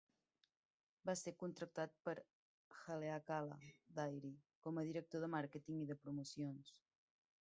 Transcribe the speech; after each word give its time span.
Va 1.09 1.13
ser 1.19 1.33
contractat 1.43 1.93
per 2.07 2.15
Haleakala 2.95 3.59
Dairy 4.01 4.33
com 4.65 4.81
a 4.81 4.85
director 4.89 5.27
de 5.27 5.31
màrqueting 5.35 5.85
i 5.85 5.91
de 5.93 5.99
promocions. 6.07 6.75